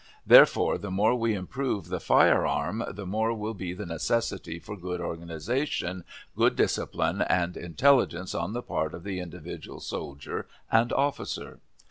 Therefore, 0.25 0.79
the 0.79 0.89
more 0.89 1.13
we 1.13 1.35
improve 1.35 1.85
the 1.89 1.99
fire 1.99 2.43
arm 2.43 2.83
the 2.89 3.05
more 3.05 3.35
will 3.35 3.53
be 3.53 3.71
the 3.71 3.85
necessity 3.85 4.57
for 4.57 4.75
good 4.75 4.99
organization, 4.99 6.05
good 6.35 6.55
discipline 6.55 7.21
and 7.21 7.55
intelligence 7.55 8.33
on 8.33 8.53
the 8.53 8.63
part 8.63 8.95
of 8.95 9.03
the 9.03 9.19
individual 9.19 9.79
soldier 9.79 10.47
and 10.71 10.91
officer. 10.91 11.59